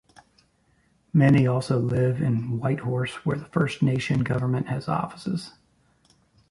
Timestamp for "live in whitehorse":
1.79-3.23